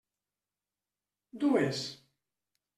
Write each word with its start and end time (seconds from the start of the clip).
Dues. 1.45 1.79